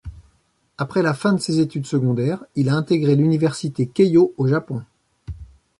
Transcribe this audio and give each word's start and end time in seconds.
Après 0.79 1.03
la 1.03 1.13
fin 1.13 1.31
de 1.33 1.39
ses 1.39 1.59
études 1.59 1.85
secondaires, 1.85 2.43
il 2.55 2.69
a 2.69 2.73
intégré 2.73 3.15
l'université 3.15 3.85
Keio 3.85 4.33
au 4.37 4.47
Japon. 4.47 4.83